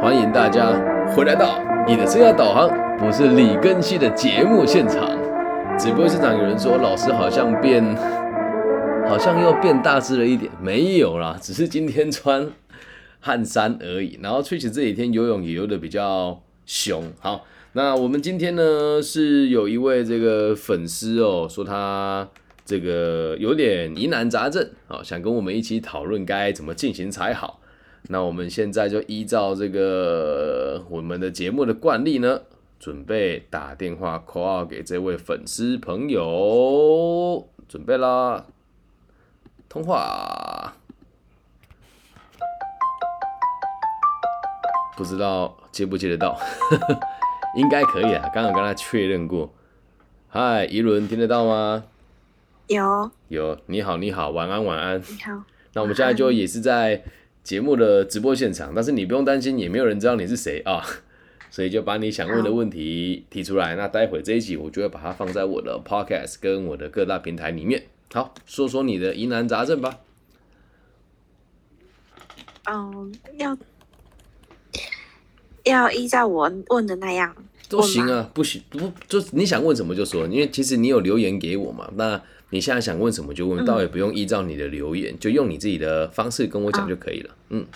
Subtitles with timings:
[0.00, 0.72] 欢迎大家
[1.14, 2.68] 回来到你的生涯导航，
[2.98, 5.18] 不是李根熙的节目现场。
[5.78, 7.82] 直播现场有人说老师好像变，
[9.08, 12.48] 好像又变大只了一点，没有啦，只是今天穿
[13.20, 14.18] 汗衫而已。
[14.22, 17.12] 然后翠起这几天游泳也游的比较凶。
[17.20, 22.28] 好，那我们今天呢是有一位这个粉丝哦，说他
[22.64, 27.60] 这个有点疑难杂症，好，想跟我们一起讨论该怎么进行才好。
[28.08, 32.40] 那我们现在就依照这个我们的节目的惯例呢，
[32.78, 38.46] 准备打电话 call out 给这位粉丝朋友，准备啦，
[39.68, 40.74] 通话，
[44.96, 46.38] 不知道接不接得到，
[47.58, 49.52] 应该可以啊，刚刚跟他确认过。
[50.28, 51.84] 嗨，怡伦，听得到吗？
[52.68, 55.00] 有，有，你好，你好，晚安，晚安。
[55.00, 55.42] 你好，
[55.72, 57.02] 那我们现在就也是在
[57.46, 60.84] 节目的直播现场，但是你不用担心，也没有人知道你是谁啊，
[61.48, 63.76] 所以就把你想问的问题提出来。
[63.76, 67.84] 那待会这一集我就会把它放在我的 podcast 跟我的各大平台里面。
[68.12, 70.00] 好，说说你的疑难杂症吧。
[72.68, 73.56] 嗯，要
[75.62, 77.32] 要依照我问的那样
[77.68, 87.34] 都行啊，不行不就你想问什么就说，因为其实你有留言给我嘛，那你现在想问什么就问，倒也不用依照你的留言，就用你自己的方式跟我讲就可以了。
[87.50, 87.66] 嗯，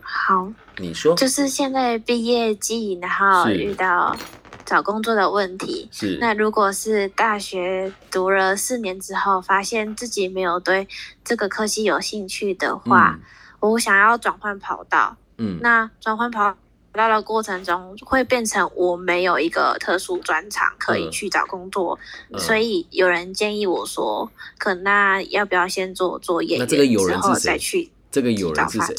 [0.00, 1.14] 好，你说。
[1.14, 4.16] 就是现在毕业季，然后遇到
[4.64, 5.86] 找工作的问题。
[5.92, 6.16] 是。
[6.18, 10.88] 那如果是大学读了四年之后，发现自己没有对
[11.22, 13.18] 这个科系有兴趣的话，
[13.60, 15.16] 我想要转换跑道。
[15.36, 15.58] 嗯嗯。
[15.60, 16.56] 那转换跑
[16.98, 21.98] 道的过程中，会变成我没有一个特殊专长可以嗯去找工作，
[22.30, 28.94] 嗯所以有人建议我说，可那要不要先做做演员，那这个有人是谁再去这个有人是谁？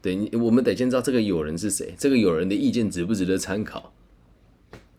[0.00, 3.92] 对，你我们得先知道这个有人是谁，这个有人的意见值不值得参考？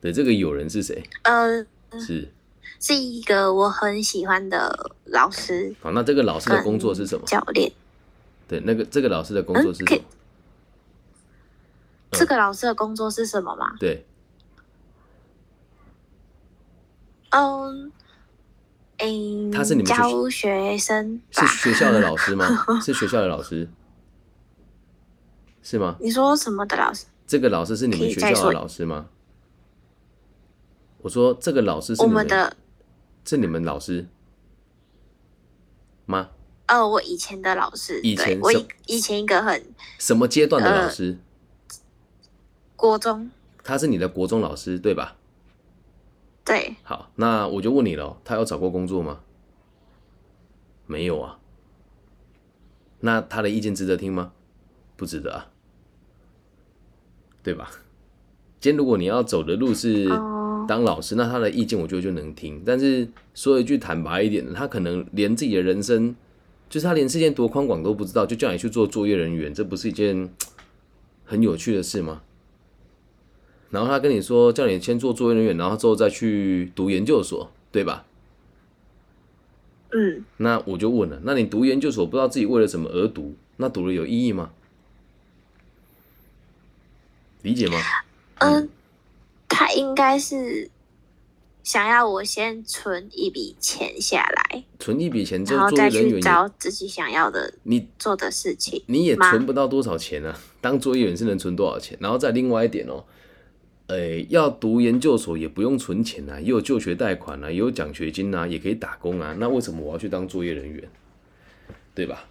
[0.01, 1.03] 对，这个有人是谁？
[1.23, 1.65] 呃，
[1.99, 2.31] 是
[2.79, 7.25] 是一个我很喜欢的老师好，那这个老师的工作是什么？
[7.25, 7.71] 教练。
[8.47, 10.01] 对，那个这个老师的工作是什么？
[12.15, 13.73] 这个老师的工作是什么吗？
[13.79, 14.05] 对，
[17.29, 17.91] 嗯，
[18.97, 21.45] 诶，他是你们教学生是？
[21.47, 22.47] 学校的老师吗？
[22.81, 23.67] 是学校的老师，
[25.61, 25.97] 是吗？
[25.99, 27.05] 你说什么的老师？
[27.27, 29.07] 这个老师是你们学校的老师吗？
[30.99, 32.55] 我说这个老师是我你们的
[33.25, 34.07] 是你们老师
[36.05, 36.29] 吗？
[36.67, 39.63] 呃，我以前的老师，以前对我以以前一个很
[39.99, 41.17] 什么阶段的老呃师？
[42.85, 43.31] 国中，
[43.63, 45.15] 他是你的国中老师对吧？
[46.45, 49.21] 对，好，那我就问你了哦，他有找过工作吗？
[50.85, 51.39] 没有啊。
[52.99, 54.33] 那他的意见值得听吗？
[54.95, 55.49] 不值得啊，
[57.41, 57.71] 对吧？
[58.59, 62.61] 今天如果你要走的路是哦当老师，那他的意见我觉得就能听。
[62.63, 66.15] 但是说一句坦白一点的，他可能连自己的人生，
[66.69, 70.29] 就是他连世界多宽广都不知道，就叫你去做作业人员，这不是一件
[71.25, 72.21] 很有趣的事吗？
[73.75, 78.05] 然后他跟你说叫你先做作业人员，然后之后再去读研究所，对吧？
[79.91, 84.51] 嗯，那我就问了，那你读研究所不知道自己为了什么而读，那读了有意义吗？
[87.41, 87.77] 理解吗？
[88.39, 88.69] 嗯，
[89.49, 90.69] 他应该是
[91.63, 98.81] 想要我先存一笔钱下来，存一笔钱之然后再去找自己想要的你做的事情。
[98.87, 100.39] 你也存不到多少钱啊？
[100.61, 101.97] 当作业员是能存多少钱？
[102.01, 103.03] 然后再另外一点哦，
[103.87, 109.35] 呃，要读研究所也不用存钱啊，也有就学贷款啊，也有奖学金啊，也可以打工啊。
[109.39, 110.83] 那为什么我要去当作业人员？
[111.93, 112.25] 对吧？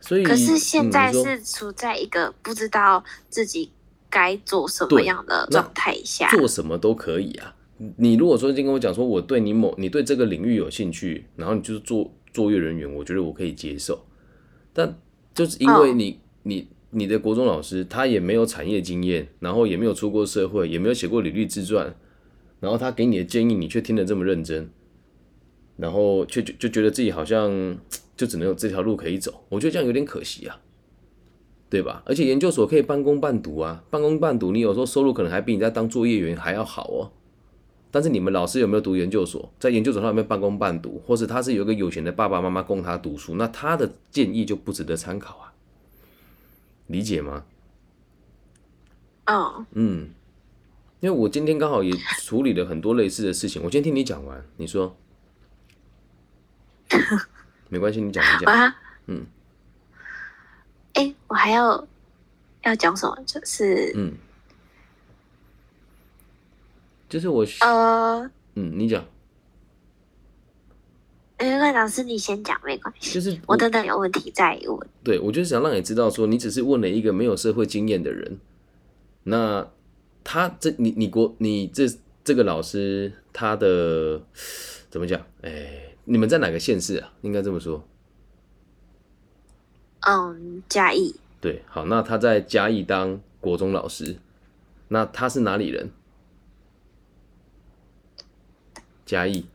[0.00, 3.70] 所以，可是现在是处在一个不知道自己
[4.08, 6.28] 该做什么样的状态下。
[6.30, 7.54] 做什么都可以啊。
[7.96, 14.04] 你如果说今天跟我讲说我对你某你对这个领域有兴趣，然后你就是做作业人员，我觉得我可以接受。
[14.72, 14.98] 但
[15.32, 16.20] 就是因为哦你、
[16.90, 21.94] 你的国中老师他也没有产业经验，然后也没有出过社会，也没有写过履历自传，
[22.60, 24.70] 然后他给你的建议你却听得这么认真，
[25.76, 27.78] 然后却就就觉得自己好像
[28.16, 30.60] 就只能有这条路可以走，我觉得这样有点可惜啊。
[31.70, 32.02] 对吧？
[32.04, 37.12] 而且研究所可以半工半读啊，半工半读，你有时候收入可能还比你在当作业员还要好哦。
[37.92, 39.52] 但是你们老师有没有读研究所？
[39.60, 45.49] 在研究所他有没有半工半读，或是他是有一个有钱的爸爸妈妈供他读书，那他的建议就不值得参考啊？
[46.90, 47.44] 理解吗？
[49.26, 50.10] 嗯，嗯，
[50.98, 54.96] 因为我今天刚好也处理了很多类似的事情，我今天听你讲完，你说。
[57.70, 58.74] 没关系，你讲你讲，我还
[59.06, 59.24] 嗯，
[60.94, 61.86] 哎，我还要
[62.62, 64.12] 要讲什么，就是嗯，
[67.08, 69.04] 就是我呃，嗯，你讲，
[71.40, 74.88] 因为老师你先讲没关系，就是我等等有问题再问。
[75.02, 78.38] 对我就是想让你知道说，你只是问了一个没有社会经验的人，
[79.24, 79.66] 那
[80.22, 81.86] 他这你你国你这
[82.22, 84.20] 这个老师他的
[84.90, 85.20] 怎么讲？
[85.40, 87.12] 哎，你们在哪个县市啊？
[87.22, 87.82] 应该这么说。
[90.00, 94.16] 嗯，嘉义，对，好，那他在嘉义当国中老师，
[94.88, 95.90] 那他是哪里人？
[99.04, 99.46] 嘉义，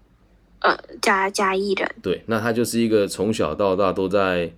[0.65, 4.51] 呃，嘉嘉义人，对，那他就是一个从小到大都在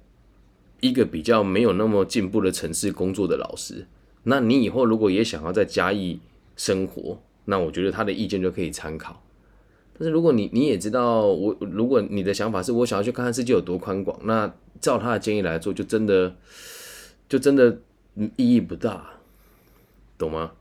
[0.80, 3.86] 一个比较没有那么进步的城市工作的老师。
[4.24, 6.22] 那你以后如果也想要在嘉义
[6.56, 9.22] 生活，那我觉得他的意见就可以参考。
[10.00, 16.34] 但是如果你你也知道我，如果你的想法是我想要去看看世界有多宽广，那照他的建议来做，就真的
[17.28, 17.80] 就真的
[18.38, 19.10] 意义不大，
[20.18, 20.52] 懂吗？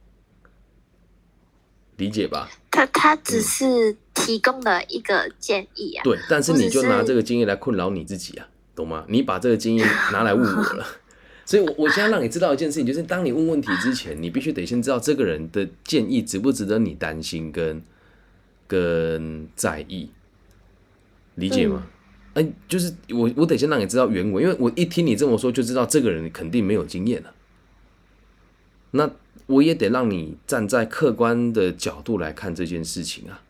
[1.99, 2.50] 理解吧？
[2.76, 6.05] 他他只是提供了一个建议啊。
[6.05, 9.06] 对，但是你就拿这个经验来困扰你自己啊，懂吗？
[9.08, 10.87] 你把这个经验拿来问我了，
[11.46, 17.82] 所以我我现在让你知道一件事情，就是当你问问题之前，你必须得先知道这个人的建议值不值得你担心跟
[18.67, 20.11] 跟在意，
[21.37, 21.87] 理解吗？
[22.34, 27.32] 哎、就是我我得先让你知道原委，因为我一听你这么说，就知道这个人肯定没有经验了。
[28.90, 29.11] 那
[29.46, 33.42] 我也得让你站在客观的角度来看这件事情啊。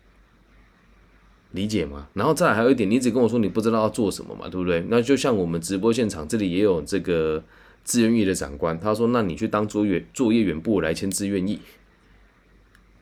[1.53, 2.09] 理解吗？
[2.13, 4.85] 然后再来还有一点，你只跟我说你不知道要做什么嘛，对不对？
[4.91, 7.43] 那就像我们直播现场这里也有这个
[7.83, 11.61] 志愿役的长官，他说：“那你去当作业作业员部我来签志愿役。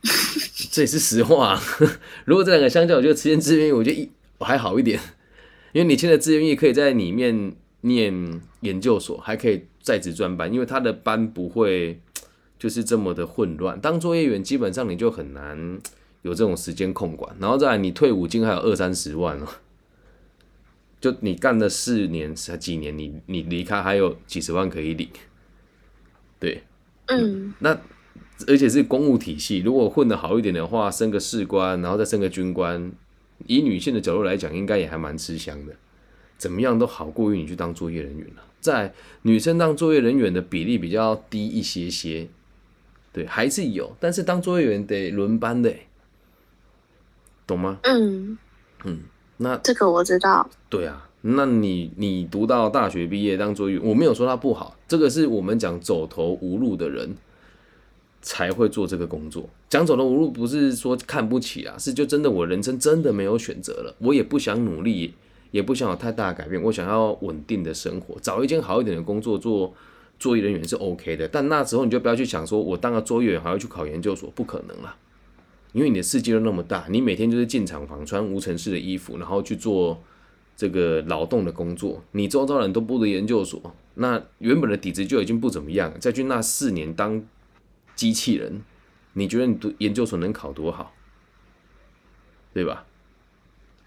[0.71, 1.63] ”这也是实话、啊。
[2.27, 4.09] 如果这两个相较，我觉得签志愿役，我觉得一
[4.39, 5.01] 我还好一点，
[5.73, 12.01] 因为你签的志愿役可以在里面念研究所，还可以在职专班，因为他的班不会
[12.65, 13.79] 就是这么的混乱。
[13.79, 15.79] 当作业员基本上你就很难
[16.23, 19.47] 有这种时间控管，然后再来你退伍金还有二三十万哦，
[20.99, 25.07] 就你干了四年才几年，你你离开还有几十万可以领，
[26.41, 26.63] 对，
[27.09, 27.79] 嗯，那
[28.47, 32.91] 而且是公务体系，如果混得好一点的话，升个士官，然后再升个军官，
[33.47, 35.77] 以女性的角度来讲，应该也还蛮吃香的。
[36.39, 38.43] 怎么样都好过于你去当作业人员了。
[38.59, 42.27] 在女生当作业人员的比例比较低一些些，
[43.15, 45.87] 对，还是有，但是当作业员得轮班的欸，
[47.47, 47.79] 懂吗？
[47.85, 48.37] 嗯，
[49.37, 50.51] 那这个我知道。
[50.69, 57.15] 对啊，那你你读到大学毕业当作业员，我没有说他不好，这个是我们讲走投无路的人
[58.21, 59.49] 才会做这个工作。
[59.69, 65.15] 讲走投无路不是说看不起啊，是就真的我人生真的没有选择了，我也不想努力，
[65.53, 69.73] 也不想有太大的改变，我想要稳定的生活，找一间好一点的工作做。
[70.25, 74.97] 作业人员是 OK 的，但那时候你就不要去想说，我当个作业员还要去考研究所，不可能啦。
[75.75, 80.03] 因为你的世界都那么大，你每天就是进厂房穿无尘室的衣服，然后去做
[80.57, 83.61] 这个劳动的工作，你周遭人都不读研究所，
[83.97, 87.23] 那原本的底子就已经不怎么样，再去那四年当
[87.95, 88.63] 机器人，
[89.13, 90.95] 你觉得你读研究所能考多好？
[92.55, 92.87] 对吧？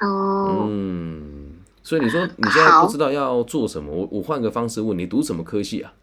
[0.02, 5.94] 哦，嗯，所以你说你现在不知道要做什么，我我换个方式问你，读什么科系啊？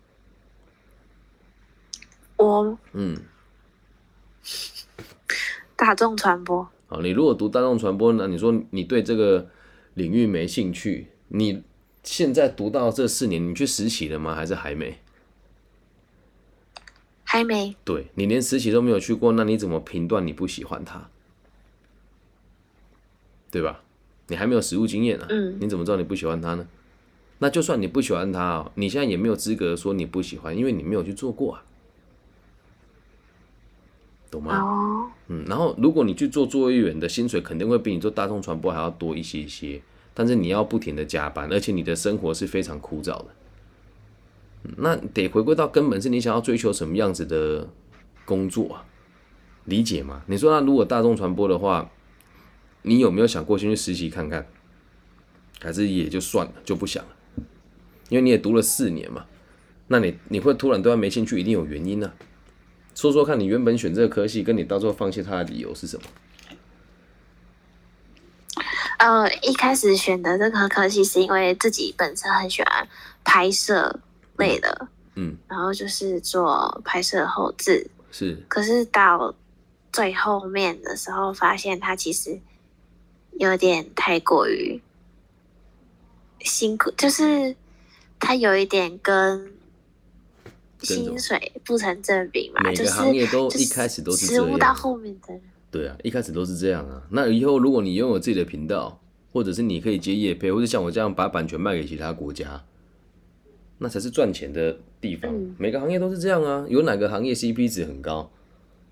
[2.36, 3.16] 我嗯，
[5.76, 9.48] 大众传播，好，你如果读大众传播呢，你说你对这个
[9.94, 11.62] 领域没兴趣，你
[12.02, 14.34] 现在读到这四年，你去实习了吗？
[14.34, 14.98] 还是还没？
[17.22, 17.74] 还没。
[17.84, 21.08] 对你连实习都没有去过，那你怎么评断你不喜欢它？
[23.50, 23.82] 对吧？
[24.26, 26.66] 你还没有实务经验啊，嗯你怎么知道你不喜欢它呢？
[27.38, 31.64] 那就算你不喜欢它哦，你现在也没有资格说你不喜欢，因为你没有去做过啊，
[34.34, 34.60] 懂吗？
[34.60, 39.80] 哦，嗯，然后如果你去做作业员的薪水肯定会比你做大众传播还要多一些些，
[40.12, 43.26] 但是你要不停的加班，而且你的生活是非常枯燥的。
[44.64, 47.68] 嗯那得回归到根本，是你想要追求什么样子的
[48.24, 48.84] 工作啊？
[49.66, 50.22] 理解吗？
[50.26, 51.90] 你说那如果大众传播的话，
[52.82, 54.46] 你有没有想过先去实习看看？
[55.60, 57.10] 还是也就算了，就不想了？
[58.08, 59.24] 因为你也读了四年嘛，
[59.88, 62.14] 那你你会突然对他没兴趣，一定有原因啊。
[62.94, 66.02] 说说看你原本选这个科系，跟你到最后放弃它的理由是什么？
[68.98, 72.88] 呃，一开始选的这个科系是因为自己本身很喜欢
[73.24, 74.00] 拍摄
[74.38, 77.90] 类的，嗯，然后就是做拍摄后置。
[78.10, 79.34] 是，可是到
[79.92, 82.40] 最后面的时候，发现它其实
[83.38, 84.80] 有点太过于
[86.40, 87.56] 辛苦，就是
[88.20, 89.52] 它有一点跟
[90.84, 95.34] 薪水不成正比嘛，每个行业都一开始都是这样物到后面的，
[95.70, 97.02] 对啊，一开始都是这样啊。
[97.10, 99.00] 那以后如果你拥有自己的频道，
[99.32, 102.62] 或者是你可以接业配，或者像我这样把版权卖给其他国家，
[103.78, 105.30] 那才是赚钱的地方。
[105.34, 106.64] 嗯每个行业都是这样啊。
[106.68, 108.30] 有哪个行业 CP 值很高，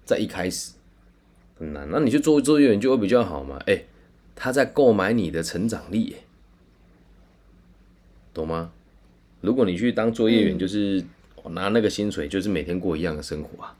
[0.04, 0.72] 在一开始
[1.56, 1.88] 很难？
[1.90, 3.58] 那你去做作业员就会比较好嘛？
[3.66, 3.84] 哎、
[4.34, 6.24] 他在购买你的成长力、哎
[8.34, 8.72] 懂吗？
[9.42, 11.04] 如果你去当作业员，嗯就是
[11.50, 13.76] 拿那个薪水，就是每天过一样的生活啊。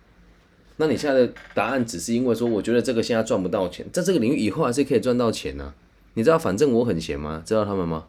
[0.77, 5.75] 那你现在的答案只是因为说，我觉得这个现在赚不到钱，在这个领域以后还是可以赚到钱呢、
[6.15, 7.43] 你知道，反正我很闲吗？
[7.45, 8.07] 知道他们吗？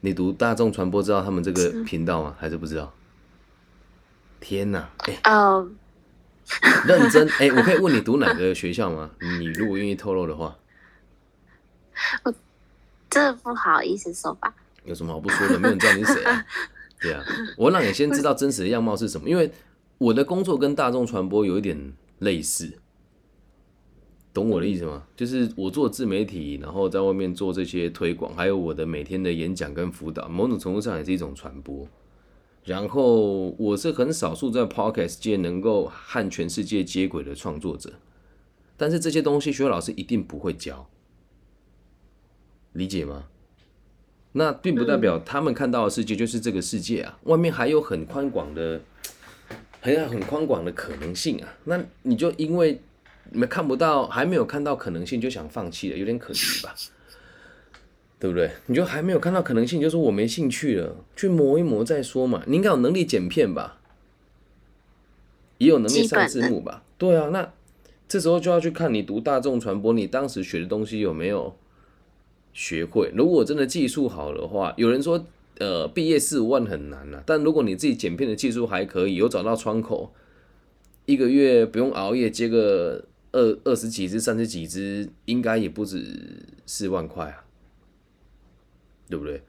[0.00, 2.36] 你读大众传播知道他们这个频道吗？
[2.38, 2.92] 还是不知道？
[4.40, 4.90] 天哪！
[4.98, 5.70] 哎、哦，
[6.86, 9.10] 认真哎、我可以问你读哪个学校吗？
[9.38, 10.56] 你如果愿意透露的话，
[13.08, 14.52] 这不好意思说吧，
[14.84, 15.58] 有什么好不说的？
[15.60, 16.22] 没有人知道你是谁？
[17.00, 17.24] 对啊，
[17.56, 19.50] 我让你先知道真实的样貌是什么，因为
[19.98, 22.72] 我的工作跟大众传播有一点类似，
[24.32, 25.04] 懂我的意思吗？
[25.16, 31.86] 就是我做自媒体，然后在外面做这些推广，还有我的每天的演讲跟辅导，某种程度上也是一种传播。
[32.64, 37.94] 然后我是很少数在 podcast 界能够和全世界接轨的创作者，
[38.76, 40.88] 但是这些东西学校老师一定不会教，
[42.72, 43.24] 理解吗？
[44.32, 48.80] 那并不代表他们看到的世界就是这个世界啊，外面还有很宽广的，
[49.80, 51.48] 还有很宽广的可能性啊。
[51.64, 52.80] 那你就因为
[53.30, 56.74] 没看不到，还没有看到可能性，就想放弃了，有点可惜吧？
[58.18, 58.50] 对不对？
[58.66, 62.42] 你就还没有看到可能性，就说我没兴趣了，去磨一磨再说嘛。
[62.46, 63.78] 你应该有能力剪片吧？
[65.58, 66.82] 也有能力上字幕吧？
[66.96, 67.52] 对啊，那
[68.08, 71.56] 这时候就要去看你读大众传播，你当时学的东西有没有
[72.52, 73.10] 学会？
[73.14, 75.26] 如果真的技术好的话，有人说，
[75.58, 77.22] 呃，毕业四五万很难啊。
[77.26, 80.12] 但如果你自己剪片的技术还可以，有找到窗口，
[81.06, 87.44] 一个月不用熬夜接个二二十几只、三十几只，应该也不止四万块啊，
[89.08, 89.42] 对不对？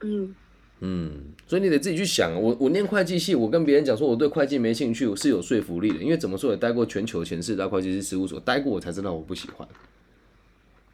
[0.00, 0.34] 嗯，
[0.80, 1.12] 嗯，
[1.46, 2.34] 所以你得自己去想。
[2.34, 9.66] 我我念会计系，我跟别人讲说我对会计没兴趣，我是有说服力的，因为怎么说也待过全球前四大会计师事务所，待过我才知道我不喜欢。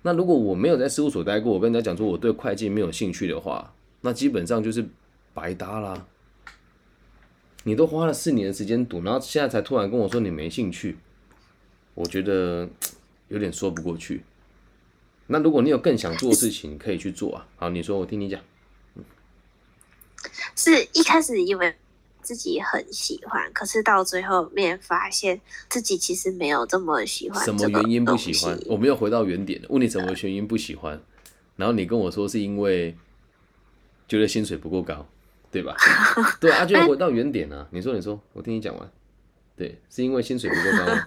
[0.02, 4.86] 那如果我没有在事务所待过，我跟人家讲说我对会计没有兴趣的话，那基本上就是
[5.34, 6.06] 白搭啦。
[7.64, 10.96] 你都花了四年的时间读，然后现在才突然跟我说你没兴趣，
[11.94, 12.68] 我觉得
[13.28, 14.22] 有点说不过去。
[15.26, 17.46] 那如果你有更想做的事情，可以去做啊。
[17.56, 18.40] 好，你说，我听你讲。
[20.56, 21.74] 是一开始以为
[22.30, 27.44] 自己很喜欢，可是到最后面发现自己其实没有这么喜欢。
[27.44, 28.56] 什么原因不喜欢？
[28.66, 31.02] 我没有回到原点了，问你什么原因不喜欢，
[31.56, 32.96] 然后你跟我说是因为
[34.06, 35.04] 觉得薪水不够高，
[35.50, 35.74] 对吧？
[36.38, 37.66] 对啊，就回到原点啊。
[37.72, 38.92] 你说，你说，我听你讲完。
[39.56, 41.04] 对，是因为薪水不够高吗？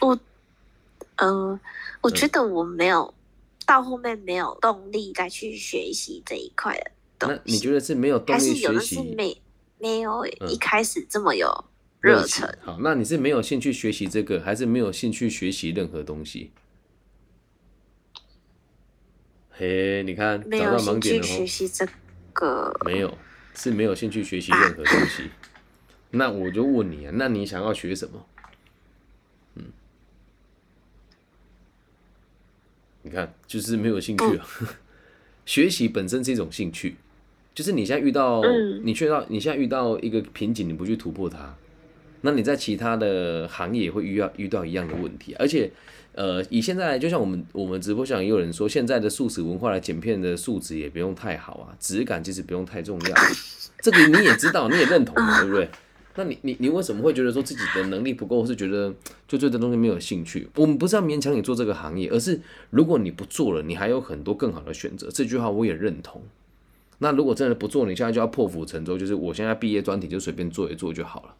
[0.00, 0.18] 我，
[1.16, 1.60] 呃，
[2.00, 3.12] 我觉得我没有、
[3.66, 7.40] 到后面没有动力再去学习这一块的东西。
[7.44, 9.14] 那你觉得是没有动还力是有的是学习？
[9.14, 9.40] 没
[9.78, 11.64] 没有嗯一开始这么有
[12.00, 12.58] 热情忱？
[12.62, 16.50] 好，那你是没有兴趣学习这个，还是没有兴趣学习任何东西？
[19.50, 21.36] 嘿，你看没有找到盲兴趣点了哦。
[21.36, 21.86] 学习这
[22.32, 23.18] 个，没有，
[23.54, 25.30] 是没有兴趣学习任何东西。
[26.12, 28.26] 那我就问你啊，那你想要学什么？
[29.56, 29.64] 嗯，
[33.02, 34.46] 你看，就是没有兴趣啊。
[35.44, 36.96] 学习本身是一种兴趣，
[37.54, 41.54] 就是你现在遇到，嗯你遇到，你现在遇到一个瓶颈，你不去突破它，
[42.22, 45.70] 那你在其他的行业也会遇到遇到一样的问题，而且。
[46.12, 53.16] 呃，以现在就像我们我们直播上也有人说，现在的素食文化的剪片的素质也不用太好啊，质感其实不用太重要。
[53.80, 55.68] 这个你也知道，你也认同嘛，对不对？
[56.16, 58.92] 那你你你为什么会觉得说自己的能力不够，或是觉得
[59.28, 60.48] 就对这东西没有兴趣？
[60.56, 62.40] 我们不是要勉强你做这个行业，而是
[62.70, 65.08] 如果你不做了，你还有很多更好的选择。
[65.12, 66.20] 这句话我也认同。
[67.02, 71.34] 那如果真的不做，你现在就要破釜沉舟，就是我现在毕业专题就随便做一做就好了。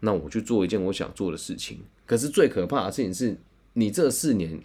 [0.00, 1.78] 那我去做一件我想做的事情。
[2.04, 3.36] 可是最可怕的事情是，
[3.74, 4.60] 你这四年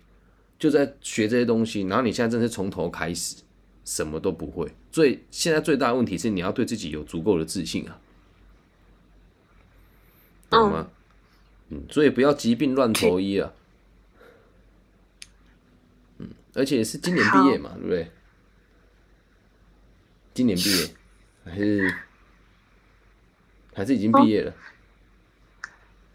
[0.57, 3.37] 就在学这些东西，然后你现在真的是从头开始，
[3.85, 4.71] 什么都不会。
[4.91, 8.01] 最现在最大的问题是，你要对自己有足够的自信啊，
[10.49, 10.89] 懂吗？
[11.69, 13.53] 嗯，所以不要疾病乱投医啊。
[16.17, 18.11] 嗯，而且是今年毕业嘛，对不对？
[20.33, 20.87] 今年毕业
[21.45, 21.95] 还是
[23.73, 24.53] 还是已经毕业了？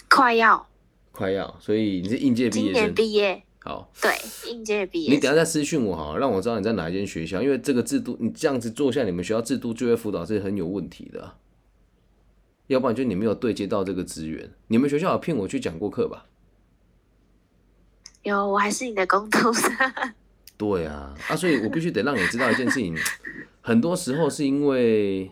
[0.08, 0.66] 快要
[1.12, 2.94] 快要，所以你是应届毕今年业生。
[2.94, 4.12] 毕业，好，对，
[4.50, 5.16] 应届毕业生。
[5.16, 11.36] 你等一下再私讯我好，让我知道你在哪一间学校，因为这个制度你这样子做下，你们学校制度就业辅导是很有问题的啊、
[12.68, 14.50] 要不然就你没有对接到这个资源。
[14.68, 16.26] 你们学校有骗我去讲过课吧？
[18.22, 19.70] 有，我还是你的工读生。
[20.58, 22.96] 对啊，啊，所以我必须得让你知道一件事情，
[23.66, 25.28] 很多时候是因为，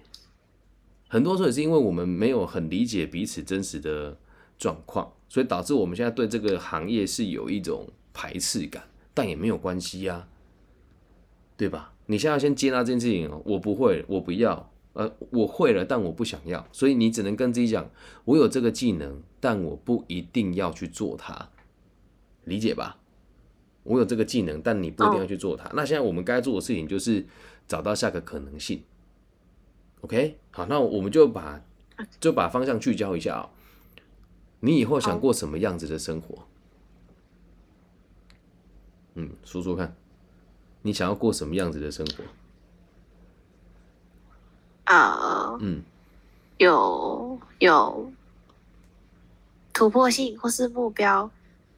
[1.07, 4.19] 很多时候也是因为我们没有很理解彼此真实的
[4.59, 8.83] 状况，所以导致我们现在对这个行业是有一种排斥感，
[9.15, 10.27] 但也没有关系呀、
[11.57, 11.93] 对吧？
[12.07, 17.89] 你现在先接纳这件事情，我不会，我不要，呃，我会了，但我不想要，所以你只能跟自己讲，
[18.25, 21.51] 我有这个技能，但我不一定要去做它，
[22.43, 22.99] 理解吧？
[23.85, 25.71] 我有这个技能，但你不一定要去做它。
[25.75, 27.25] 那现在我们该做的事情就是
[27.67, 28.83] 找到下个可能性。
[30.03, 31.63] OK，好，那我们就把
[32.21, 33.51] 就把方向聚焦一下哦。
[34.61, 36.47] 你以后想过什么样子的生活？
[39.15, 39.95] 嗯，说说看，
[40.83, 42.25] 你想要过什么样子的生活？
[44.87, 45.83] 呃，嗯，
[46.59, 48.13] 有有
[49.73, 51.31] 突破性或是目标，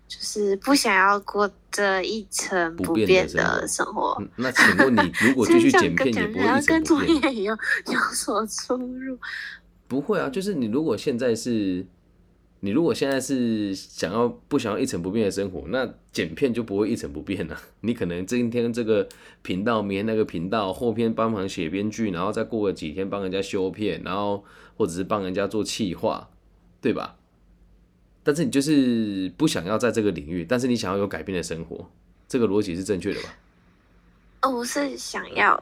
[0.09, 7.37] 就是不想要过这一成不变的生活那请问你如果 继续剪片，也不会一跟讲起来跟作成不变？
[7.37, 7.53] 业有
[7.87, 9.19] 有所出入。
[9.89, 11.87] 不会啊，就是你如果现在是，
[12.61, 19.09] 你如果现在是想要不想要一成不变的生活，那剪片就不会一成不变了、 你可能今天这个
[19.43, 24.45] 频道，明天那个频道，后天帮忙写编剧，然后再过个几天帮人家修片，然后
[24.77, 26.29] 或者是帮人家做企划，
[26.81, 27.17] 对吧？
[28.27, 31.89] 但是你就是不想要在这个领域，但是你想要有改变的生活，
[32.27, 33.33] 这个逻辑是正确的吧？
[34.43, 35.57] 哦，我是想要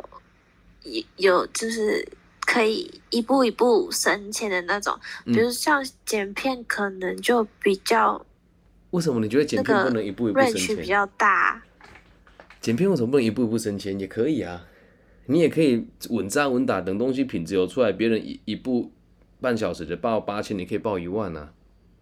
[0.85, 2.09] 有有就是
[2.47, 8.25] 可以一步一步升迁的那种，嗯比如像剪片，可能就比较
[8.92, 10.87] 为什么你觉得剪片不能一步一步升 range 比迁？
[10.87, 11.62] 较大。
[12.62, 14.00] 剪片为什么不能一步一步升迁？
[14.00, 14.64] 也可以啊，
[15.26, 18.90] 你也可以稳扎稳打，等东西品质有出来，别人一一步
[19.38, 21.53] 半小时的报八千，你可以报一万啊，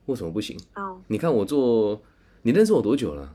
[0.07, 0.59] 为什么不行？
[0.75, 2.03] 哦，你看我做，
[2.43, 3.35] 你认识我多久了？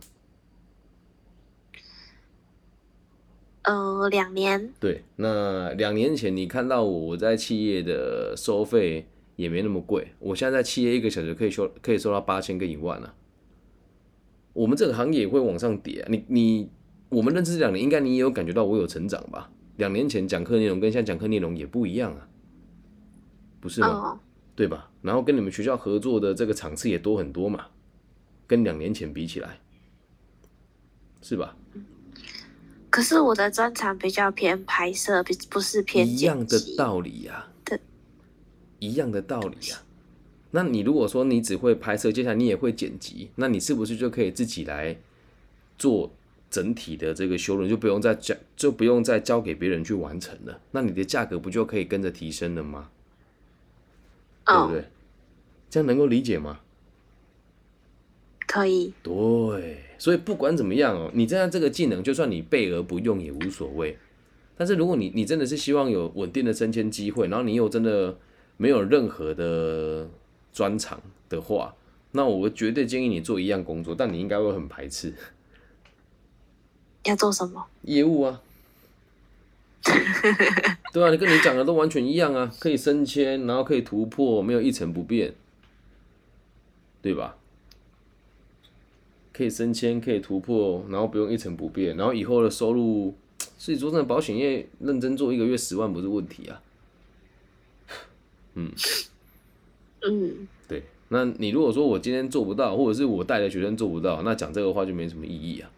[3.64, 13.14] 呃，两年，对，那两年前你看到我，我在企业的收费也没那么贵，我现在在企业一个小时可以收可以收到八千跟一万啊。
[14.54, 16.70] 我们这个行业也会往上叠、啊，你你
[17.10, 19.52] 我们认识这两年，应该你也有感觉到我有成长吧？
[19.76, 22.28] 两年前讲课内容跟现在讲课内容也不一样啊，
[23.60, 23.88] 不是吗？
[23.88, 24.20] 哦，
[24.58, 24.89] 对吧？
[25.04, 27.67] 然后跟你们学校合作的这个场次也多很多嘛，
[28.48, 29.60] 跟两年前比起来，
[31.22, 31.56] 是吧？
[32.89, 36.60] 可是我的专长比较偏拍摄，不不是偏一样的。
[36.76, 37.80] 道理呀、对，
[38.80, 39.78] 一样的道理呀、
[40.50, 44.98] 那你如果说你只会拍摄，接下来你也会剪辑，那你是不是就可以自己来
[45.78, 46.12] 做
[46.50, 50.60] 整体的这个修容，就不用再交，就不用再交给别人去完成了？
[50.72, 52.89] 那你的价格不就可以跟着提升了吗？
[54.48, 54.86] 对不哦，对？
[55.70, 56.60] 这样能够理解吗？
[58.48, 58.94] 可以。
[59.04, 63.98] 对，所以不管怎么样哦，你现在这个技能，就算你备而不用也无所谓。
[64.56, 68.18] 但是如果你你真的是希望有稳定的升迁机会，然后你又真的
[68.56, 70.10] 没有任何的
[70.54, 71.76] 专长的话，
[72.12, 75.14] 那我绝对建议你做一样工作，但你应该会很排斥
[77.04, 77.66] 要做什么？
[77.84, 78.42] 业务啊。
[80.94, 85.34] 对啊，你跟你讲的都完全一样啊，可以升迁，然后可以突破，没有一成不变，
[87.02, 87.38] 对吧？
[89.32, 93.16] 可以升迁，可以突破，然后不用一成不变，然后以后的收入，
[93.58, 96.62] 所以说真的保险业认真做一个月十万不是问题啊。
[98.56, 98.72] 嗯，
[100.68, 105.70] 对，那你如果说我今天做不到，或者是我带的学生做不到，那讲这个话就没什么意义啊。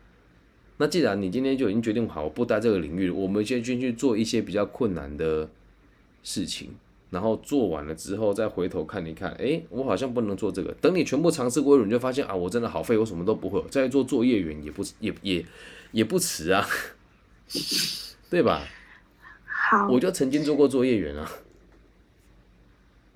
[0.82, 5.50] 那既然你今天就已经决定好我不待这个领域了，我们先先去做一些比较困难的
[6.24, 6.70] 事情，
[7.10, 10.74] 然后做完了之后再回头看一看，诶，我好像不能做这个。
[10.76, 15.46] 等你全部尝试过一轮，你就发现啊，我真的好废，我什么都不会，再做作业员也不也也
[15.92, 16.66] 也不迟啊，
[18.32, 18.64] 对吧？
[19.46, 21.30] 好，我就曾经做过作业员啊，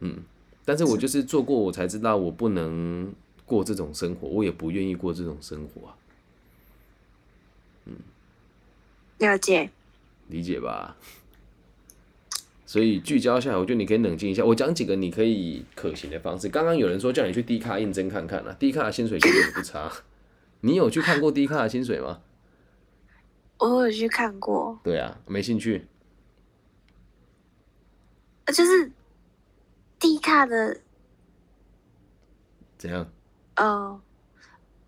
[0.02, 0.18] 嗯，
[0.66, 3.14] 但是我就是做过，我才知道我不能
[3.46, 5.96] 过这种生活，我也不愿意过这种生活啊，
[9.20, 9.70] 了解。
[10.28, 10.96] 理解吧？
[12.66, 14.44] 所以聚焦下来，我觉得你可以冷静一下。
[14.44, 16.50] 我讲几个你可以可行的方式。
[16.50, 19.92] 刚刚有人说叫你去 D 卡应征看看啊，D 卡的薪水其实也不差。
[20.62, 22.22] 你有去看过 D 卡的薪水吗？
[23.60, 25.86] 我有去看过，对啊，没兴趣。
[28.46, 28.92] 呃就是
[30.00, 30.82] 低卡的
[32.78, 33.08] 怎样？
[33.56, 34.02] 呃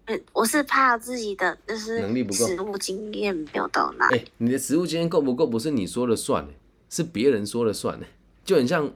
[0.08, 4.26] 嗯，我是怕自己的就是能力不够实务经验没有到那哎、里。
[4.38, 6.54] 你的实务经验够不够，不是你说了算的，
[6.90, 8.06] 是别人说了算的。
[8.44, 8.92] 就很像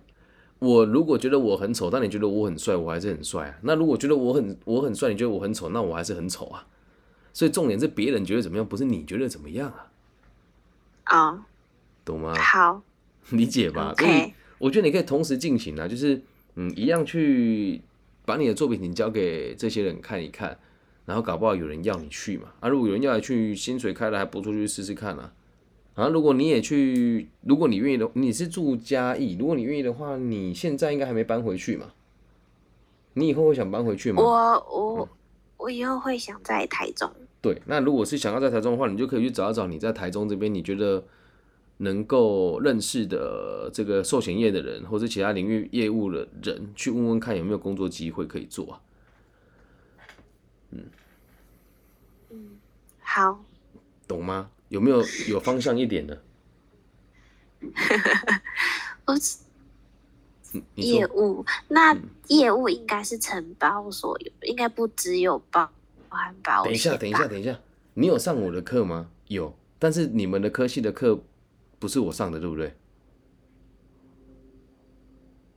[0.60, 3.58] 我如果觉得我很丑，但你觉得我很帅，我还是很帅啊。
[3.64, 6.68] 那如果觉得我很我很帅，你觉得我很丑，那我还是很丑啊。
[7.34, 9.74] 所以重点是别人觉得怎么样，不是你觉得怎么样
[11.06, 11.40] 啊，哦，
[12.06, 12.36] 懂吗？
[12.36, 12.82] 好
[13.32, 13.94] 理解吧？
[13.98, 16.22] 所以我觉得你可以同时进行啊，就是
[16.56, 17.82] 嗯，一样去
[18.26, 20.58] 把你的作品你交给这些人看一看，
[21.10, 22.50] 然后搞不好有人要你去嘛。
[22.60, 25.34] 啊，如果有人要你去，薪水开的还不错，就去试试看啊。
[25.96, 31.88] 啊，如果你也去，如果你愿意的，你是住嘉义，如果你愿意的话，你现在应该还没搬回去嘛？
[33.14, 34.22] 你以后会想搬回去吗？
[34.22, 34.30] 我
[34.70, 35.10] 我
[35.58, 37.12] 我以后会想在台中。
[37.42, 41.04] 对，那如果是想要在台中的话，你就可以去找一找你在台中这边你觉得
[41.78, 48.82] 能够认识的这个寿险业的人，或者其他领域业务的人，去问问看有没有工作机会可以做啊。
[53.12, 53.44] 好，
[54.08, 54.52] 懂吗？
[54.68, 56.22] 有没有有方向一点的？
[59.06, 59.16] 我
[60.54, 65.68] 嗯你说嗯业务，那业务应该是承包所有，应该不只有包
[66.08, 66.66] 含保险。
[66.66, 67.60] 等一下，等一下，等一下，
[67.96, 69.10] 你有上我的课吗？
[69.28, 71.20] 有，但是你们的科系的课
[71.80, 72.76] 不是我上的，对不对？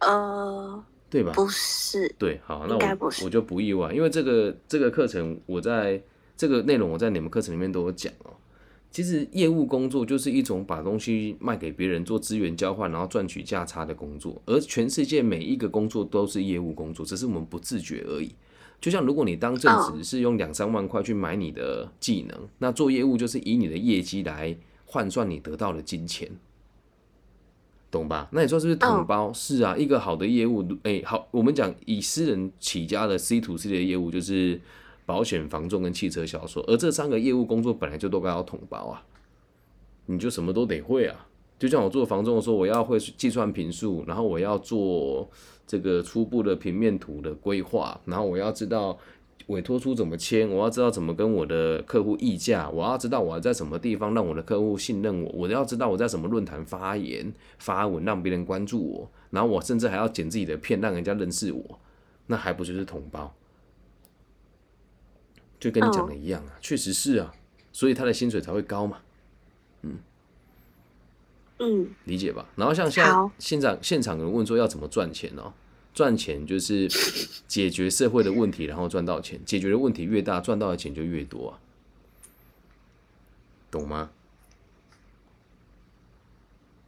[0.00, 1.32] 呃，对吧？
[1.34, 6.02] 不是，对，好，那我应该不是我就不意外，因为这个这个课程我在
[6.42, 8.34] 这个内容我在你们课程里面都有讲哦。
[8.90, 18.34] 其实业务工作就是一种把东西卖给别人做资源交换，然后赚取价差的工作，而全世界每一个工作都是业务工作，只是我们不自觉而已。
[18.80, 26.28] 就像如果你当正职是用两三万块去买你的技能，那做业务就是以你的业绩来换算你得到的金钱。
[27.88, 28.28] 懂吧？
[28.32, 29.32] 那你说是不是统包？
[29.32, 34.60] 是啊，一个好的业务，哎、好，我们讲以私人起家的 C to C 的业务，就是
[35.04, 39.04] 保险、房仲跟汽车销售，而这三个业务工作本来就都该要统包啊，
[40.06, 41.26] 你就什么都得会啊。
[41.58, 45.30] 就像我做房仲的时候，我要会计算平数，然后我要做
[45.66, 48.98] 这个初步的平面图的规划，然后我要知道
[49.46, 61.78] 委托书怎么签，我要知道怎么跟我的客户议价，我要知道我在什么地方让我的客户信任我，我要知道我在什么论坛发言发文让别人关注我，然后我甚至还要剪自己的片让人家认识我，
[62.26, 63.32] 那还不就是统包？
[65.62, 67.32] 就跟你讲的一样啊，确实是啊，
[67.72, 68.98] 所以他的薪水才会高嘛。
[69.82, 69.98] 嗯
[71.60, 72.44] 嗯，理解吧？
[72.56, 75.52] 然后像现在现场现场有人问说要怎么赚钱哦？
[75.94, 76.88] 赚钱就是
[77.46, 79.38] 解决社会的问题，然后赚到钱。
[79.44, 81.60] 解决的问题越大，赚到的钱就越多啊，
[83.70, 84.10] 懂吗？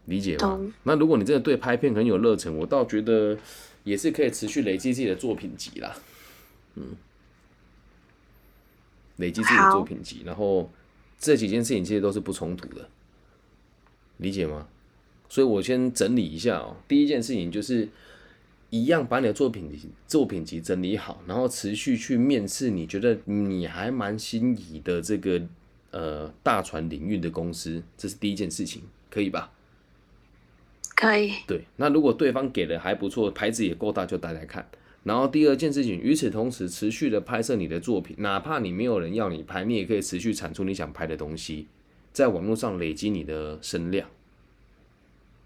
[0.06, 0.60] 理解吗？
[0.82, 3.38] 那如果你真的对拍片很有热忱，我倒觉得
[3.84, 5.96] 也是可以持续累积自己的作品集啦。
[6.74, 6.96] 嗯，
[9.16, 10.70] 累积自己的作品集，然后
[11.18, 12.88] 这几件事情其实都是不冲突的。
[14.18, 14.68] 理解吗？
[15.28, 16.76] 所以我先整理一下哦。
[16.86, 17.88] 第一件事情就是，
[18.70, 25.42] 一样把你的作品集作品集整理好，然后持续去面试你觉得你还蛮心仪的这个
[25.90, 29.50] 呃大船领域的公司，这是第一件事情，可以吧？
[30.94, 34.68] 可以，对，那如果对方给的还不错，牌子也够大，就带来看。
[35.04, 41.66] 然后第二件事情，与此同时，持续的拍摄你的作品，哪怕你没有人要你拍，你也可以持续产出你想拍的东西，
[42.12, 44.08] 在网络上累积你的声量。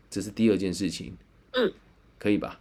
[0.08, 1.16] 这是第二件事情，
[1.52, 1.72] 嗯，
[2.18, 2.60] 可以吧？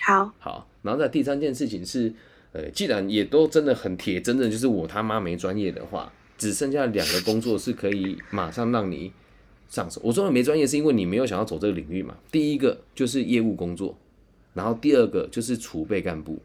[0.00, 2.12] 好，好，然后在第三件事情是，
[2.52, 9.12] 呃，既然也都真的很铁，真的就是我他妈没专业的话，只剩下两个工作是可以马上让你
[9.68, 10.00] 上手。
[10.02, 12.16] 我说的没专业，是因为你没有想要走这个领域嘛。
[12.32, 13.96] 第一个就是业务工作，
[14.54, 16.40] 然后第二个就是储备干部。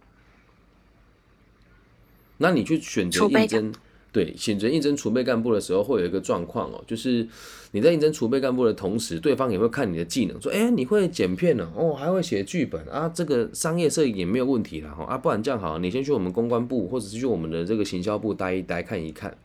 [2.37, 3.73] 那你去选择应征，
[4.11, 7.27] 对，选择应征储备干部的时候，会有一个状况哦，就是
[7.71, 19.37] 你在应征储备干部的同时，对方也会看你的技能，说，哎、你会剪片呢、哦，还会写剧本啊，这个商业摄影也没有问题啦，哈，啊，不然这样好，你先去我们公关部，或者是去我们的这个行销部待一待，看一看。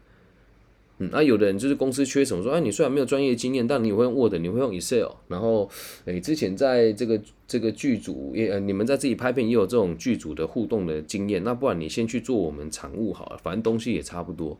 [0.98, 5.68] 嗯，那、有的人就是公司缺什么，说，哎，你虽然没有专业经验，但你会用 Word，你会用 Excel，然后，
[6.04, 14.56] 哎，之前在这个这个剧组也，你们在自己拍片也有这种剧组的互动的经验，那不然你先去做我们场务好了，反正东西也差不多。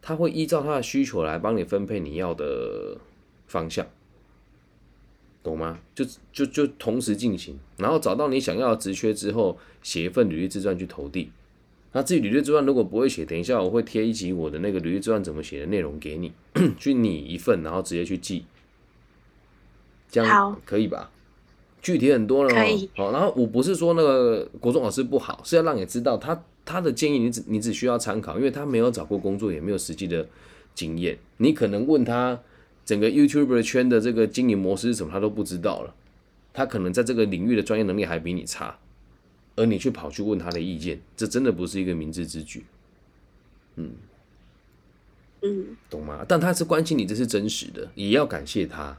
[0.00, 2.96] 他会依照他的需求来帮你分配你要的
[3.48, 3.84] 方向，
[5.42, 5.80] 懂吗？
[5.96, 11.32] 就就就同时进行，然后找到你想要的职缺之后，写一份履历自传去投递。
[11.92, 16.32] 那至于履历自传如果不会写，等一下我会贴一集我的那个履历自传怎么写的内容给你，
[16.78, 18.44] 去拟一份，然后直接去寄，
[20.10, 21.10] 这样可以吧？
[21.82, 22.88] 具体很多了哦。
[22.96, 30.26] 好，然后我不是说那个国中老师不好，是要让你知道他他的建议你只你只需要参考，因为他没有找过工作，也没有实际的
[30.74, 31.18] 经验。
[31.38, 32.40] 你可能问他
[32.86, 35.94] 整个 YouTuber 圈的这个经营模式是什么，他都不知道了。
[36.54, 38.78] 他可能在这个领域的专业能力还比你差，
[39.56, 42.64] 而你去跑去问他的意见，这真的不是一个明智之举。
[43.76, 43.96] 嗯，
[45.90, 46.24] 懂吗？
[46.28, 48.96] 但他是关心你，这是真实的，也要感谢他，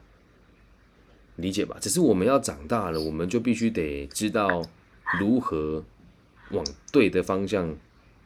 [1.38, 1.78] 理解吧？
[1.80, 4.62] 只是我们要长大了，我们就必须得知道
[5.20, 5.84] 如何
[6.52, 7.76] 往对的方向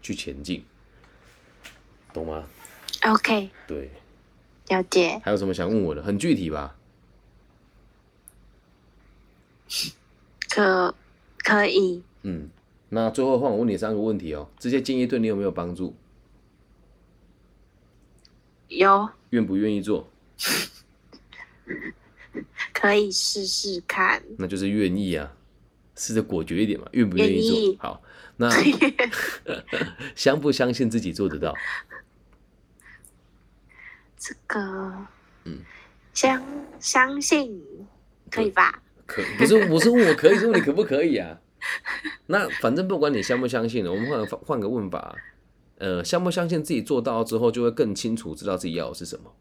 [0.02, 0.64] 去前进，
[2.12, 2.48] 懂吗
[3.04, 3.92] ？OK，对，
[4.70, 5.22] 了解。
[5.24, 6.02] 还有什么想问我的？
[6.02, 6.76] 很具体吧？
[10.50, 10.96] 可
[11.40, 12.50] 可以，嗯，
[12.90, 15.96] 那最后换我问你三个问题哦，这些建议对你有没有帮助？
[18.68, 20.10] 有愿不愿意做？
[22.74, 24.22] 可以试试看。
[24.38, 25.34] 那就是愿意啊，
[25.96, 27.76] 试着果决一点嘛，愿不愿意做？
[27.80, 28.02] 好，
[28.36, 28.50] 那
[30.14, 31.56] 相不相信自己做得到？
[34.18, 35.08] 这个，
[35.46, 35.60] 嗯，
[36.14, 36.44] 相
[36.82, 37.64] 相信
[38.30, 38.84] 可以吧？
[39.06, 41.40] 可不是我是问我可以，是问你可不可以啊？
[42.28, 45.16] 那反正不管你相不相信了，我们换个换个问法，
[45.78, 49.34] 呃，相不相信自己做到之后，就会更清楚知道自己要的是什么，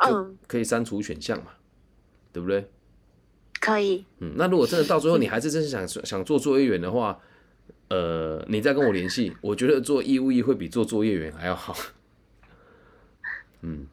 [0.00, 1.52] 就嗯，可以删除选项嘛，
[2.32, 2.70] 对不对？
[3.60, 4.04] 可以。
[4.20, 7.18] 嗯，那如果真的到最后你还是真是想想做作业员的话，
[7.88, 11.74] 呃，你再跟我联系， 我觉得做义务役会比做作业员还要好。
[13.62, 13.88] 嗯，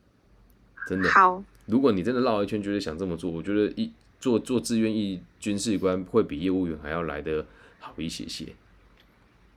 [0.88, 1.10] 真的。
[1.10, 3.92] 好，如果你真的绕一圈，觉得想这么做，我觉得一
[4.26, 7.46] 做做志愿役军事官会比业务员还要来的
[7.78, 8.48] 好一些些。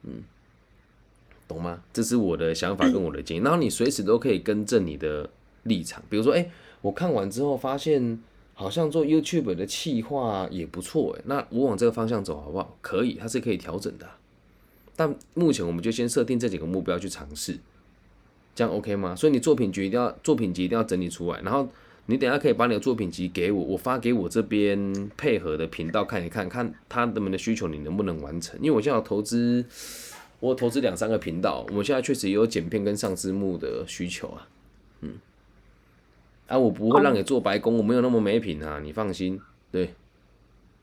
[0.02, 0.22] 嗯，
[1.48, 1.83] 懂吗？
[1.90, 3.40] 这是我的想法跟我的建议。
[3.44, 5.31] 然后你随时都可以更正你的
[5.62, 6.50] 立场，比如说，哎、
[6.83, 12.76] 我看完之后发现好像做 YouTube 的企划也不错，哎，那我往这个方向走好不好？
[12.83, 14.07] 可以，它是可以调整的、
[14.94, 17.59] 但目前我们就先设定这几个目标去尝试，
[18.54, 19.16] 这样 OK 吗？
[19.16, 21.66] 所以你作品集一定要作品集一定要整理出来，然后
[22.10, 28.58] 你等下可以把你的作品集给我，我发给我这边配合的频道看一看，看他们的需求你能不能完成。
[28.60, 29.62] 因为我现在有投资，
[30.40, 34.48] 我投资两三个频道，我们现在确实也有剪片跟上字幕的需求啊，
[35.02, 35.16] 嗯，
[36.46, 39.38] 啊，我不会让你做白工，我没有那么没品啊，你放心，
[39.70, 39.90] 对。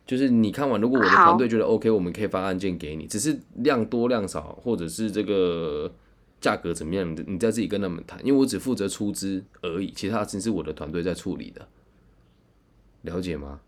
[0.06, 5.92] 就是你看完，如果我的团队觉得 OK，我们可以发案件给你，只是量多量少，或者是这个
[6.46, 11.68] 价格怎么样，你你再自己跟他们谈，因为我只负责出资而已，其他的事情是我的团队在处理的，
[13.02, 13.62] 了解吗？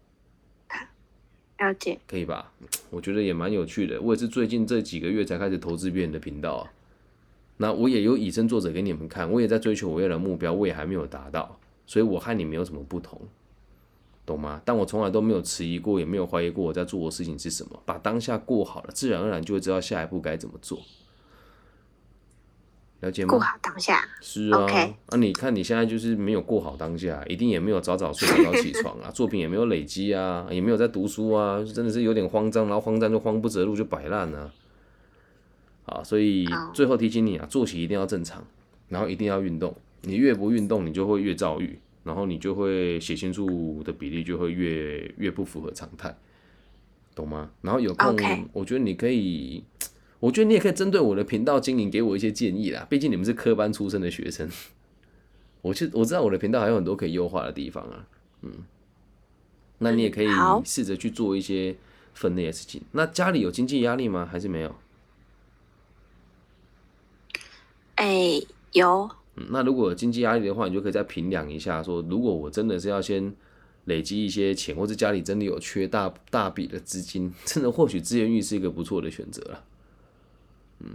[1.58, 1.98] 了解。
[2.08, 2.52] 可以吧？
[2.92, 6.72] 我觉得也蛮有趣的，我也是最近这几个月才开始投资别人的频道啊。
[7.58, 13.20] 那我也有以身作则给你们看，我也在追求我要的目标，我也还没有达到，所以我和你没有什么不同，
[14.24, 14.62] 懂吗？
[14.64, 20.80] 但我从来都没有迟疑过，也没有怀疑过我在做的事情是什么，把当下过好了，自然而然就会知道下一步该怎么做。
[23.02, 23.30] 了解吗？
[23.30, 24.04] 过好当下。
[24.22, 34.52] 是啊 OK 那、你看你现在就是没有过好当下，一定也没有早早睡、早早起床啊， 作品也没有累积啊，也没有在读书啊，真的是有点慌张，然后慌张就慌不择路，就摆烂啊。
[35.84, 38.46] 好，所以最后提醒你啊，作息一定要正常，
[38.90, 39.76] 然后一定要运动。
[40.02, 46.16] 你越不运动，你就会越躁郁，然后你就会血清素的比例就会越越不符合常态，
[47.16, 47.50] 懂吗？
[47.62, 48.16] 然后有空
[48.54, 49.64] 我觉得你可以，
[50.20, 52.86] 我觉得你也可以针对我的频道经营给我一些建议啦。
[52.90, 54.50] 毕竟你们是科班出身的学生，
[55.62, 58.08] 我其实我知道我的频道还有很多可以优化的地方啊，
[58.42, 58.52] 嗯，
[59.80, 60.28] 那你也可以
[60.66, 61.76] 试着去做一些
[62.14, 62.82] 分内的事情。
[62.94, 64.28] 那家里有经济压力吗？
[64.32, 64.76] 还是没有？
[67.96, 69.10] 哎，有。
[69.36, 73.32] 嗯，那如果有经济压力的话，你就可以再评量一下，说如果我真的是要先
[73.86, 79.64] 累积一些钱，或者家里真的有缺大大笔的资金，真的或许资源域是一个不错的选择了。
[80.80, 80.90] 嗯，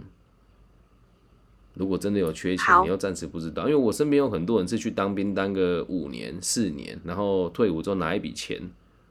[1.73, 8.61] 如果真的有缺钱，你又暂时不知道，因为我身边有很多人是去当兵当个五年、四年，然后退伍之后拿一笔钱，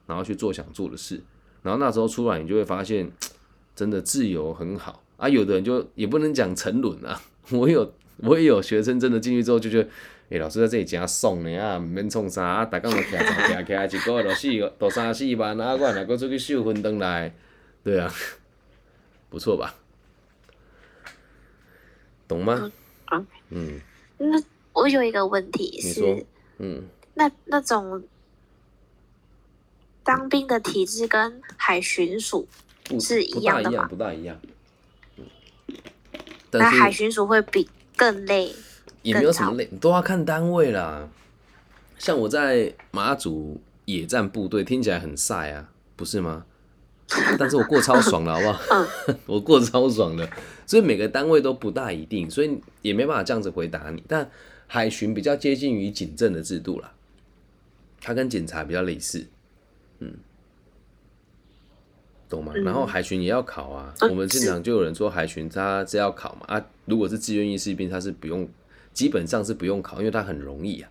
[0.07, 1.21] 然后去做想做的事，
[1.63, 3.11] 然后那时候出来，你就会发现，
[3.75, 5.29] 真的自由很好啊。
[5.29, 9.89] 有的人就也不能讲沉沦啊， 我有我也有学生真的进去之后就觉得，
[10.31, 17.35] 诶、老师在这里真爽呢啊，毋免创啥，啊，逐工就徛徛徛徛，一个月就四就三四万啊，我若搁出去秀分灯来，
[17.83, 18.13] 对啊，
[19.29, 19.75] 不错吧？
[22.33, 22.73] 懂吗？
[23.11, 23.81] 嗯嗯
[24.19, 24.43] 那
[24.73, 26.25] 我有一个问题是，
[26.59, 28.03] 嗯，那那种
[30.03, 32.47] 当兵的体制跟海巡署，
[32.99, 34.41] 是一不大一样，的吗不大一样。
[35.17, 35.27] 嗯，
[36.53, 38.55] 那海巡署会比更累。
[39.03, 41.09] 也没有什么累，都要看单位啦。
[41.99, 46.47] 像我在马祖野战部队，听起来很晒啊，不是吗？
[47.39, 48.87] 但是我过超爽了，好不好？
[49.27, 50.29] 我过超爽了，
[50.67, 54.03] 所以每个单位都不大一定，所以也没办法这样子回答你。
[54.09, 54.31] 但
[54.67, 56.93] 海巡比较接近于警政的制度啦，
[58.01, 59.27] 它跟警察比较类似，
[59.99, 60.15] 嗯，
[62.31, 62.55] 懂吗？
[62.55, 68.49] 然后海巡也要考啊，我们现场就有人说海巡他是要考嘛啊，如果是自愿役士兵，他是不用，
[68.95, 70.91] 基本上是不用考，因为他很容易啊。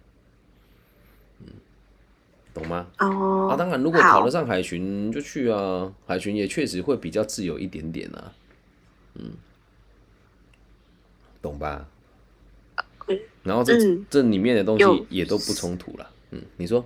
[2.53, 2.87] 懂吗？
[2.99, 8.31] 哦，啊，当然，如果考得上海巡就去啊，海巡也确实会比较自由一点点啊，
[9.15, 9.31] 嗯，
[11.41, 11.87] 懂吧？
[13.43, 13.73] 然后这
[14.09, 16.85] 这里面的东西也都不冲突了，嗯，你说，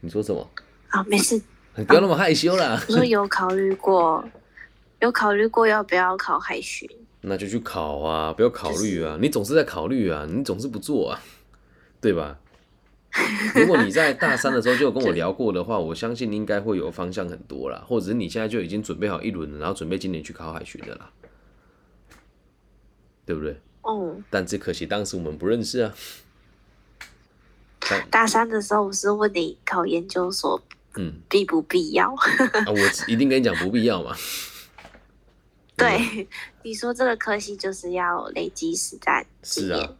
[0.00, 0.48] 你说什么？
[0.88, 1.40] 啊，没事，
[1.74, 2.80] 你 不要那么害羞啦。
[2.88, 4.24] 我说有考虑过，
[5.00, 6.88] 有考虑过要不要考海巡，
[7.20, 11.20] 那就去考啊，不要考虑啊，你总是在考虑啊，你总是不做啊，
[12.00, 12.38] 对吧？
[13.54, 21.10] 如果你在大三的时候就有跟我 聊过的话，我相信应该会有方向很多啦，或者是你现在就已经准备好一轮了，然后准备今年去考海巡的啦，
[23.24, 23.60] 对不对？
[23.88, 24.22] 嗯。
[24.30, 25.94] 但只可惜当时我们不认识啊。
[28.10, 30.60] 大三的时候我是问你考研究所，
[30.96, 32.12] 嗯，必不必要？
[32.66, 34.14] 啊，我一定跟你讲不必要嘛。
[35.76, 36.26] 对，
[36.64, 39.92] 你说这个科系就是要累积实战是啊。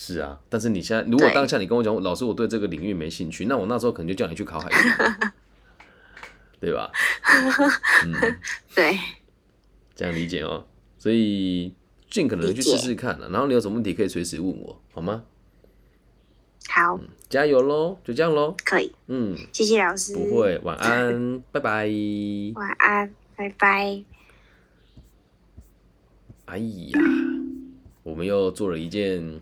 [0.00, 4.80] 是啊，但是你现在如果当下你跟我讲，老师我对这个领域没兴趣， 那我那时候可能就叫你去考海军，
[6.60, 6.88] 对吧？
[8.06, 8.14] 嗯，
[8.76, 8.96] 对，
[9.96, 10.64] 这样理解哦。
[10.98, 11.74] 所以
[12.08, 15.24] 尽可能去试试看了，然后你有什么问题可以随时问我，好吗？
[16.68, 17.98] 好，加油喽！
[18.04, 18.54] 就这样喽。
[18.64, 20.14] 可以，嗯，谢谢老师。
[20.14, 21.90] 不会，晚安，拜拜。
[22.54, 24.04] 晚安，拜拜。
[26.44, 27.00] 哎呀，
[28.04, 29.40] 我们又做了一件。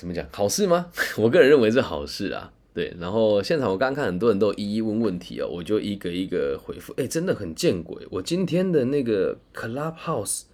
[0.00, 0.86] 怎么讲好事吗？
[1.18, 2.50] 我个人认为是好事啊。
[2.72, 6.94] 对，然后现场我刚刚看很多人都一一问问题哦，我就一个一个回复。
[6.96, 8.06] 哎，真的很见鬼！
[8.10, 10.44] 我今天的那个 Clubhouse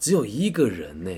[0.00, 1.12] 只有一个人呢，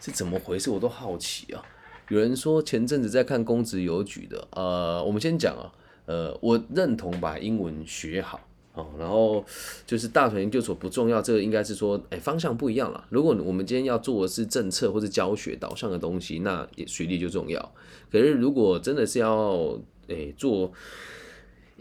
[0.00, 0.70] 是怎么回事？
[0.70, 1.62] 我都好奇啊。
[2.08, 5.70] 有人说前阵子在看公职邮局的，呃，我们先讲啊，
[6.06, 8.40] 呃，我认同把英文学好。
[8.78, 9.44] 哦，然后
[9.84, 13.04] 就是大学研究所不重要，这个应该是说，哎，方向不一样了。
[13.10, 17.74] 如果我们今天要做的是政策或者教学导向的东西，那学历就重要。
[18.08, 20.70] 可是如果真的是要，哎，做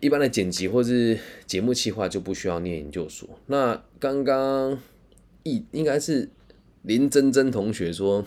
[0.01, 3.29] 一般的剪辑或是节目企划，就不需要念研究所。
[3.45, 4.79] 那刚刚
[5.43, 6.31] 一应该是
[6.81, 8.25] 林真真同学说，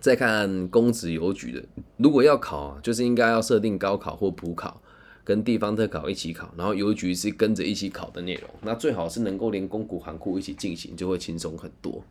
[0.00, 1.62] 在看公职邮局的，
[1.98, 4.82] 如果要考，就是应该要设定高考或普考。
[5.28, 12.02] 跟地方特考一起考，然后邮局是跟着一起考的内容，那最好是能够连公股行库一起进行，就会轻松很多。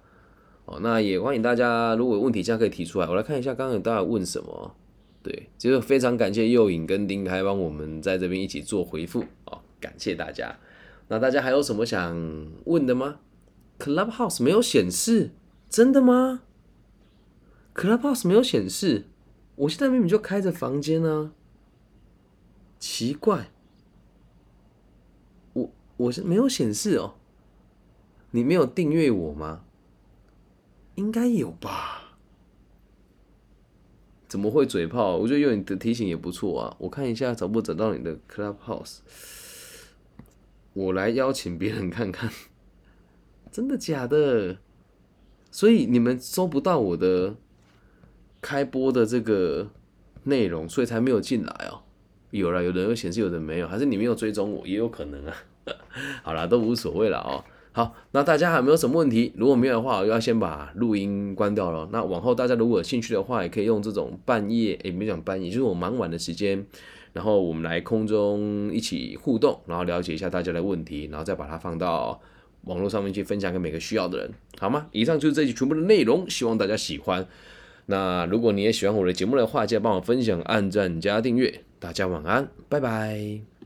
[0.66, 4.76] 哦，那也欢迎大家，如果有问题，现在可以提出来，我来看一下刚刚大家问什么。
[5.24, 10.56] 对，就是非常感谢右影跟丁开帮我们在这边一起做回复哦，感谢大家。
[11.08, 12.16] 那大家还有什么想
[12.66, 13.16] 问的吗
[13.80, 15.32] ？Clubhouse 没有显示，
[15.68, 16.44] 真的吗
[17.74, 19.06] ？Clubhouse 没有显示，
[19.56, 21.32] 我现在明明就开着房间呢。
[22.80, 23.50] 奇怪，
[25.54, 27.16] 我我是没有显示哦。
[28.32, 29.64] 你没有订阅我吗？
[30.96, 32.18] 应该有吧？
[34.28, 35.16] 怎么会嘴炮？
[35.16, 36.76] 我觉得有你的提醒也不错啊。
[36.80, 38.98] 我看一下找不找到你的 Clubhouse，
[40.74, 42.30] 我来邀请别人看看。
[43.52, 44.58] 真的假的？
[45.50, 47.38] 所以你们收不到我的
[48.42, 49.72] 开播的这个
[50.24, 51.84] 内容，所以才没有进来哦。
[52.32, 55.34] 有了，有的有显示，有的没有，还是你没有追踪我，也有可能啊。
[56.24, 57.44] 好了，都无所谓了哦。
[57.72, 59.32] 好，那大家还有没有什么问题？
[59.36, 61.88] 如果没有的话，我要先把录音关掉了。
[61.92, 66.66] 那往后大家如果有兴趣的话，也可以用这种半夜，诶，没讲半夜，就是我忙晚的时间，
[67.14, 72.20] 然后我们来空中一起互动，然后了解一下大家的问题，然后再把它放到
[72.64, 74.88] 网络上面去分享给每个需要的人，好吗？
[74.92, 77.28] 以上就是这期全部的内容，希望大家喜欢。
[77.86, 81.67] 那如果你也喜欢我的节目的话，记得帮我分享、按赞加订阅。
[81.80, 83.57] 大家晚安，拜拜。